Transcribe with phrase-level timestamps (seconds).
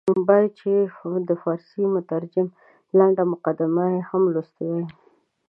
[0.29, 0.71] باید چې
[1.29, 2.47] د فارسي مترجم
[2.97, 4.85] لنډه مقدمه یې هم لوستې وای.